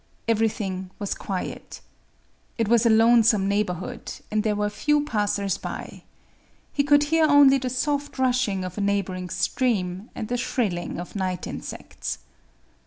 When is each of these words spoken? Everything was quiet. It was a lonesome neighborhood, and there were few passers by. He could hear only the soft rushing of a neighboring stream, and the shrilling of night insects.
Everything 0.27 0.89
was 0.97 1.13
quiet. 1.13 1.79
It 2.57 2.67
was 2.67 2.87
a 2.87 2.89
lonesome 2.89 3.47
neighborhood, 3.47 4.13
and 4.31 4.41
there 4.41 4.55
were 4.55 4.67
few 4.67 5.05
passers 5.05 5.59
by. 5.59 6.01
He 6.73 6.83
could 6.83 7.03
hear 7.03 7.25
only 7.27 7.59
the 7.59 7.69
soft 7.69 8.17
rushing 8.17 8.65
of 8.65 8.79
a 8.79 8.81
neighboring 8.81 9.29
stream, 9.29 10.09
and 10.15 10.27
the 10.27 10.37
shrilling 10.37 10.99
of 10.99 11.15
night 11.15 11.45
insects. 11.45 12.17